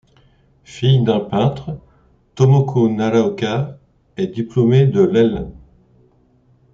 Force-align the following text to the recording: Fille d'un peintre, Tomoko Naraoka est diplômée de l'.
Fille 0.63 1.03
d'un 1.03 1.19
peintre, 1.19 1.77
Tomoko 2.33 2.89
Naraoka 2.89 3.77
est 4.17 4.25
diplômée 4.33 4.87
de 4.87 5.01
l'. 5.01 5.47